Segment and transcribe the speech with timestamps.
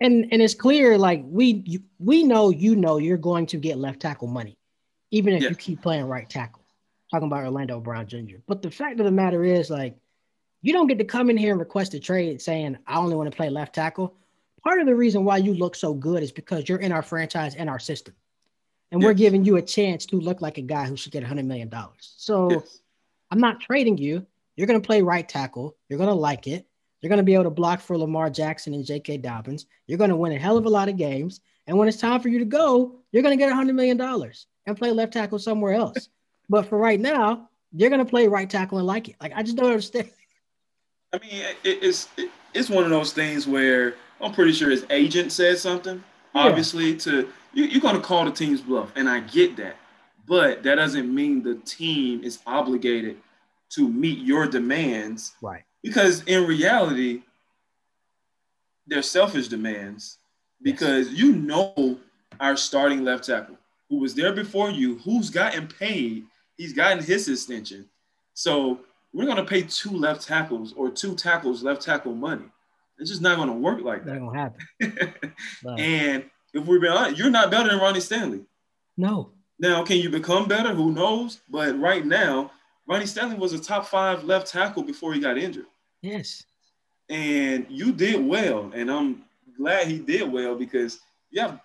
[0.00, 3.78] And and it's clear, like we you, we know you know you're going to get
[3.78, 4.58] left tackle money,
[5.10, 5.50] even if Yeah.
[5.50, 6.62] you keep playing right tackle.
[7.10, 8.38] Talking about Orlando Brown Jr.
[8.46, 9.96] But the fact of the matter is, like,
[10.62, 13.30] you don't get to come in here and request a trade saying I only want
[13.30, 14.16] to play left tackle.
[14.64, 17.54] Part of the reason why you look so good is because you're in our franchise
[17.54, 18.14] and our system.
[18.90, 21.44] And we're giving you a chance to look like a guy who should get $100
[21.44, 21.70] million.
[22.00, 22.80] So Yes.
[23.30, 24.26] I'm not trading you.
[24.56, 25.76] You're going to play right tackle.
[25.88, 26.66] You're going to like it.
[27.04, 29.18] You're going to be able to block for Lamar Jackson and J.K.
[29.18, 29.66] Dobbins.
[29.86, 31.42] You're going to win a hell of a lot of games.
[31.66, 34.76] And when it's time for you to go, you're going to get $100 million and
[34.78, 36.08] play left tackle somewhere else.
[36.48, 39.16] but for right now, you're going to play right tackle and like it.
[39.20, 40.08] Like, I just don't understand.
[41.12, 42.08] I mean, it's
[42.54, 46.02] it's one of those things where I'm pretty sure his agent said something.
[46.34, 46.40] Yeah.
[46.40, 49.76] Obviously, to you, you're going to call the team's bluff, and I get that,
[50.26, 53.18] but that doesn't mean the team is obligated
[53.74, 55.64] to meet your demands Right.
[55.84, 57.22] Because in reality,
[58.86, 60.18] they're selfish demands
[60.62, 61.98] because you know
[62.40, 63.56] our starting left tackle
[63.90, 66.24] who was there before you, who's gotten paid,
[66.56, 67.84] he's gotten his extension.
[68.32, 68.80] So
[69.12, 72.46] we're going to pay two left tackles or two tackles left tackle money.
[72.98, 75.34] It's just not going to work like That ain't going to happen.
[75.78, 78.40] And if we're being honest, you're not better than Ronnie Stanley.
[78.96, 79.30] no.
[79.56, 80.74] Now, can you become better?
[80.74, 81.40] Who knows?
[81.48, 82.50] But right now,
[82.88, 85.66] Ronnie Stanley was a top five left tackle before he got injured.
[86.04, 86.44] Yes.
[87.08, 89.24] and you did well, and I'm
[89.56, 91.60] glad he did well because you have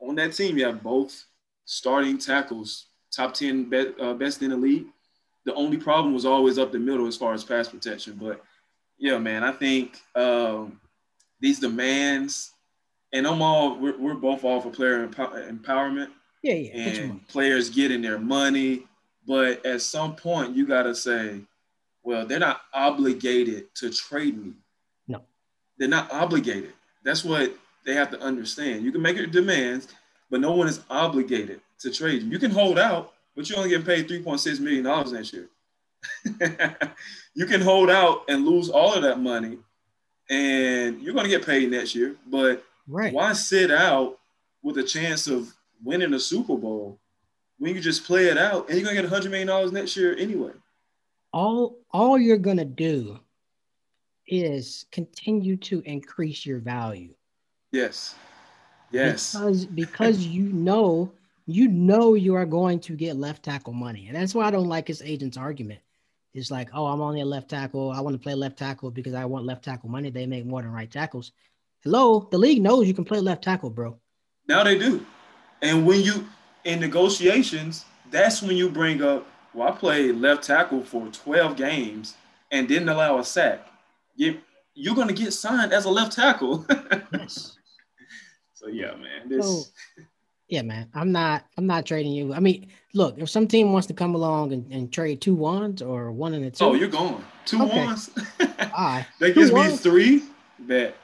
[0.00, 1.24] on that team you have both
[1.64, 4.86] starting tackles, top ten be, uh, best in the league.
[5.44, 8.42] The only problem was always up the middle as far as pass protection, but
[8.98, 10.78] yeah, man, I think um,
[11.40, 12.52] these demands,
[13.12, 16.10] and I'm all we're, we're both all for player empower- empowerment
[16.42, 16.88] Yeah, yeah.
[16.88, 18.86] And players getting their money.
[19.26, 21.40] But at some point, you got to say,
[22.02, 24.52] well, they're not obligated to trade me.
[25.08, 25.22] No.
[25.78, 26.72] They're not obligated.
[27.04, 28.84] That's what they have to understand.
[28.84, 29.88] You can make your demands,
[30.30, 32.30] but no one is obligated to trade you.
[32.30, 35.48] You can hold out, but you're only getting paid $3.6 million next year.
[37.34, 39.58] you can hold out and lose all of that money,
[40.28, 42.16] and you're going to get paid next year.
[42.26, 43.12] But Right.
[43.12, 44.18] why sit out
[44.62, 46.98] with a chance of winning a Super Bowl
[47.58, 50.16] when you just play it out and you're gonna get hundred million dollars next year
[50.16, 50.50] anyway?
[51.32, 53.18] All all you're gonna do
[54.26, 57.14] is continue to increase your value.
[57.72, 58.14] Yes.
[58.92, 59.32] Yes.
[59.32, 61.12] because because you know
[61.46, 64.08] you know you are going to get left tackle money.
[64.08, 65.80] And that's why i don't like his agent's argument.
[66.34, 67.90] It's like oh i'm only a left tackle.
[67.90, 70.10] I want to play left tackle because i want left tackle money.
[70.10, 71.32] They make more than right tackles.
[71.82, 72.28] Hello?
[72.30, 73.98] The league knows you can play left tackle bro.
[74.48, 75.06] Now they do.
[75.62, 76.26] And when you
[76.64, 82.14] in negotiations, that's when you bring up, well, I played left tackle for 12 games
[82.50, 83.66] and didn't allow a sack.
[84.16, 84.38] You,
[84.74, 86.66] you're gonna get signed as a left tackle.
[87.12, 87.56] yes
[88.60, 89.28] so yeah, man.
[89.28, 89.64] This So,
[90.48, 90.88] yeah, man.
[90.94, 91.46] I'm not.
[91.56, 92.34] I'm not trading you.
[92.34, 95.80] I mean, look, if some team wants to come along and, and trade two ones
[95.80, 97.24] or one and a two, oh, you're going.
[97.46, 97.86] Two Okay.
[97.86, 98.10] ones.
[98.40, 99.06] aye.
[99.18, 100.22] that gives Two me three.
[100.58, 100.94] Bet.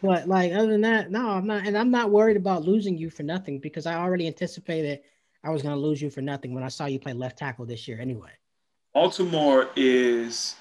[0.00, 1.66] But like other than that, no, I'm not.
[1.66, 5.00] And I'm not worried about losing you for nothing because I already anticipated
[5.46, 7.64] I was going to lose you for nothing when I saw you play left tackle
[7.66, 8.30] this year anyway.
[8.92, 10.56] Baltimore is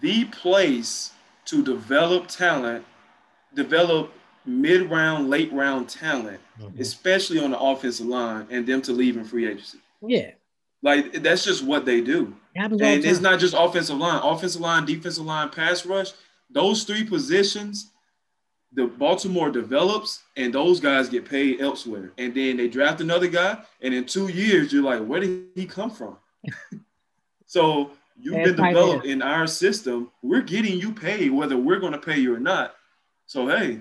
[0.00, 1.12] the place
[1.44, 2.84] to develop talent,
[3.54, 4.12] develop
[4.44, 6.80] mid round, late round talent, mm-hmm.
[6.80, 9.78] especially on the offensive line, and them to leave in free agency.
[10.02, 10.32] Yeah,
[10.82, 12.34] Like that's just what they do.
[12.72, 16.10] it And it's not just offensive line, offensive line, defensive line, pass rush.
[16.50, 17.92] Those three positions,
[18.74, 22.12] the Baltimore develops, and those guys get paid elsewhere.
[22.18, 25.64] And then they draft another guy, and in two years, you're like, where did he
[25.66, 26.16] come from?
[27.46, 30.10] so you've been developed in our system.
[30.22, 32.74] We're getting you paid, whether we're going to pay you or not.
[33.26, 33.80] So hey,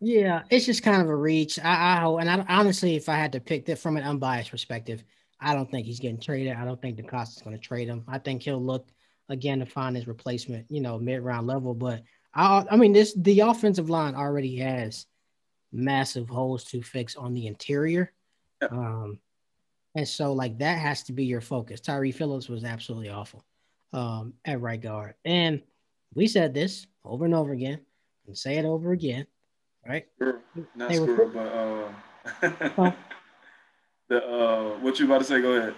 [0.00, 1.58] Yeah, it's just kind of a reach.
[1.62, 5.04] I, I and I, honestly, if I had to pick that from an unbiased perspective,
[5.40, 6.56] I don't think he's getting traded.
[6.56, 8.04] I don't think DeCosta is going to trade him.
[8.08, 8.88] I think he'll look
[9.28, 11.74] again to find his replacement, you know, mid round level.
[11.74, 12.02] But
[12.34, 15.06] I, I mean, this the offensive line already has
[15.72, 18.12] massive holes to fix on the interior,
[18.60, 18.68] Yeah.
[18.68, 19.18] um,
[19.94, 21.80] and so like that has to be your focus.
[21.80, 23.44] Tyre Phillips was absolutely awful
[23.92, 25.62] um, at right guard, and
[26.14, 27.80] we said this over and over again,
[28.26, 29.26] and say it over again,
[29.86, 30.06] right?
[30.74, 32.94] not They were- squirrel, but uh, Oh.
[34.08, 35.40] the uh, what you about to say?
[35.42, 35.74] Go ahead.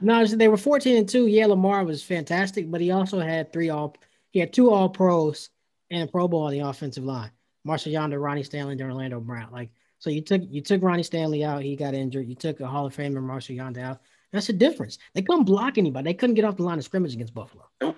[0.00, 1.26] No, so they were 14 and 2.
[1.26, 3.94] Yeah, Lamar was fantastic, but he also had three all
[4.30, 5.50] he had two all pros
[5.90, 7.30] and a pro bowl on the offensive line.
[7.64, 9.50] Marshal Yanda, Ronnie Stanley, and Orlando Brown.
[9.52, 12.26] Like, so you took you took Ronnie Stanley out, he got injured.
[12.26, 14.00] You took a Hall of Famer, Marshal Yanda out.
[14.32, 14.98] That's the difference.
[15.14, 16.04] They couldn't block anybody.
[16.04, 17.66] They couldn't get off the line of scrimmage against Buffalo.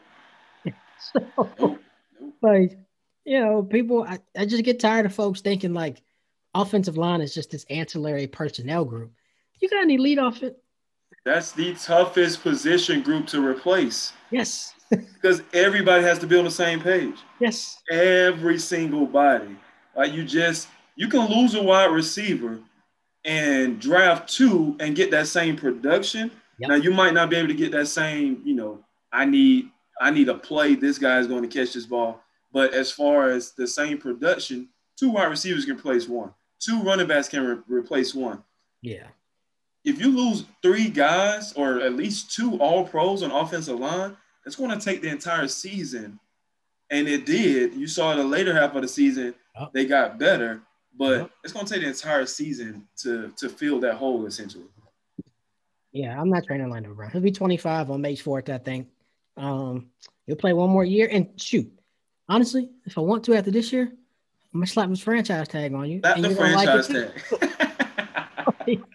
[1.14, 1.80] So
[2.42, 2.78] like
[3.24, 6.02] you know, people, I, I just get tired of folks thinking like
[6.54, 9.12] offensive line is just this ancillary personnel group.
[9.60, 10.61] You got any lead off it?
[11.24, 14.12] That's the toughest position group to replace.
[14.30, 14.74] Yes.
[14.90, 17.16] because everybody has to be on the same page.
[17.40, 17.80] Yes.
[17.90, 19.56] Every single body.
[19.96, 22.60] Like you just you can lose a wide receiver
[23.24, 26.30] and draft two and get that same production.
[26.58, 26.68] Yep.
[26.68, 29.70] Now you might not be able to get that same, you know, I need
[30.00, 30.74] I need a play.
[30.74, 32.20] This guy is going to catch this ball.
[32.52, 34.68] But as far as the same production,
[34.98, 36.32] two wide receivers can replace one.
[36.60, 38.42] Two running backs can re- replace one.
[38.82, 39.06] Yeah.
[39.84, 44.56] If you lose three guys or at least two all pros on offensive line, it's
[44.56, 46.18] going to take the entire season.
[46.90, 47.74] And it did.
[47.74, 49.68] You saw the later half of the season, oh.
[49.72, 50.60] they got better,
[50.96, 51.30] but oh.
[51.42, 54.66] it's going to take the entire season to to fill that hole essentially.
[55.92, 57.10] Yeah, I'm not training Orlando Brown.
[57.10, 58.88] He'll be 25 on May 4th, I think.
[59.36, 59.90] Um,
[60.26, 61.70] he'll play one more year and shoot.
[62.28, 63.92] Honestly, if I want to after this year,
[64.54, 66.00] I'm gonna slap his franchise tag on you.
[66.00, 67.12] Slap the franchise like
[68.68, 68.78] tag.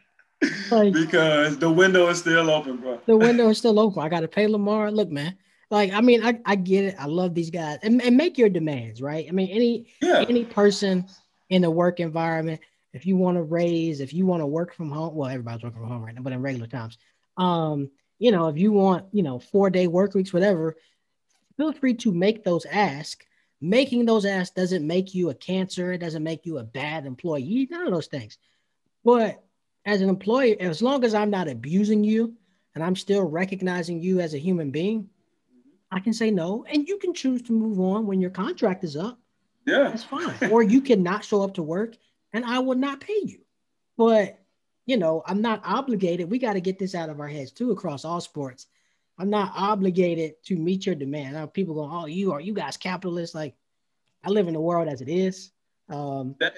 [0.71, 2.99] like, because the window is still open, bro.
[3.05, 4.03] the window is still open.
[4.03, 4.91] I got to pay Lamar.
[4.91, 5.37] Look, man.
[5.69, 6.95] Like, I mean, I, I get it.
[6.97, 9.25] I love these guys, and, and make your demands, right?
[9.27, 10.23] I mean, any yeah.
[10.27, 11.05] any person
[11.49, 12.61] in the work environment,
[12.93, 15.79] if you want to raise, if you want to work from home, well, everybody's working
[15.79, 16.97] from home right now, but in regular times,
[17.37, 20.75] um, you know, if you want, you know, four day work weeks, whatever,
[21.57, 23.23] feel free to make those ask.
[23.59, 25.91] Making those asks doesn't make you a cancer.
[25.91, 27.67] It doesn't make you a bad employee.
[27.71, 28.37] None of those things.
[29.03, 29.43] But
[29.87, 32.33] as an employee, as long as I'm not abusing you
[32.75, 35.09] and I'm still recognizing you as a human being,
[35.89, 36.65] I can say no.
[36.69, 39.17] And you can choose to move on when your contract is up.
[39.65, 39.83] Yeah.
[39.83, 40.51] That's fine.
[40.51, 41.95] or you can not show up to work
[42.33, 43.39] and I will not pay you.
[43.97, 44.37] But,
[44.85, 46.29] you know, I'm not obligated.
[46.29, 48.67] We got to get this out of our heads too across all sports.
[49.17, 51.33] I'm not obligated to meet your demand.
[51.33, 53.33] Now people go, oh, you are you guys capitalists.
[53.33, 53.55] Like
[54.21, 55.51] I live in the world as it is.
[55.89, 56.55] Um, that,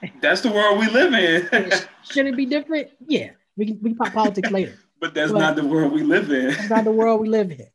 [0.20, 1.70] that's the world we live in.
[2.10, 2.90] should it be different?
[3.06, 4.78] Yeah, we can we can talk politics later.
[5.00, 6.48] But that's but not the world we live in.
[6.48, 7.68] That's not the world we live in.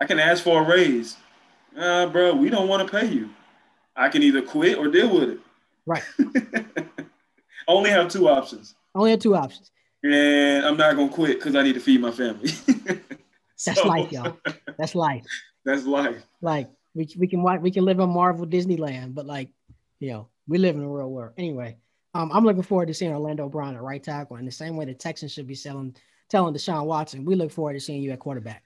[0.00, 1.16] I can ask for a raise.
[1.76, 3.28] Uh, bro, we don't want to pay you.
[3.96, 5.40] I can either quit or deal with it.
[5.84, 6.04] Right.
[7.66, 8.76] only have two options.
[8.94, 9.72] only have two options.
[10.04, 12.52] And I'm not gonna quit because I need to feed my family.
[13.66, 14.36] That's so, life, y'all.
[14.78, 15.24] That's life.
[15.64, 16.22] That's life.
[16.40, 19.48] Like we we can watch, we can live in Marvel Disneyland, but like,
[19.98, 21.32] you know, we live in the real world.
[21.38, 21.76] Anyway,
[22.12, 24.84] um, I'm looking forward to seeing Orlando Brown at right tackle in the same way
[24.84, 25.94] the Texans should be selling
[26.28, 28.62] telling Deshaun Watson, we look forward to seeing you at quarterback.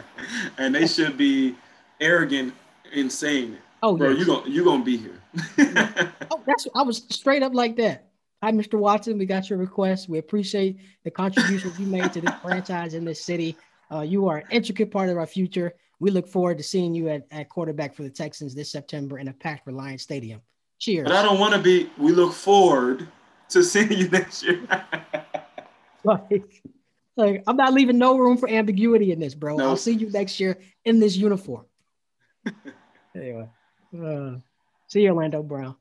[0.58, 1.54] and they should be
[2.00, 2.54] arrogant
[2.92, 3.58] insane.
[3.82, 4.18] Oh, bro, yes.
[4.18, 5.20] you gonna you gonna be here.
[6.30, 8.08] oh, that's I was straight up like that.
[8.42, 8.78] Hi, Mr.
[8.78, 9.18] Watson.
[9.18, 10.08] We got your request.
[10.08, 13.56] We appreciate the contributions you made to this franchise in this city.
[13.92, 15.74] Uh, you are an intricate part of our future.
[16.00, 19.28] We look forward to seeing you at, at quarterback for the Texans this September in
[19.28, 20.40] a packed Reliant Stadium.
[20.82, 21.04] Cheers.
[21.04, 21.88] But I don't want to be.
[21.96, 23.06] We look forward
[23.50, 24.60] to seeing you next year.
[26.04, 26.60] like,
[27.16, 29.60] like, I'm not leaving no room for ambiguity in this, bro.
[29.60, 31.66] I'll see you next year in this uniform.
[33.14, 33.48] anyway,
[33.96, 34.38] uh,
[34.88, 35.76] see you, Orlando Brown.